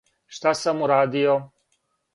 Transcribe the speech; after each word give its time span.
Шта 0.37 0.53
сам 0.61 0.81
урадио? 0.87 1.39